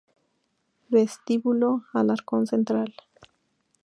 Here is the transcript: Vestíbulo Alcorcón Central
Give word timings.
Vestíbulo 0.89 1.83
Alcorcón 1.93 2.47
Central 2.65 2.91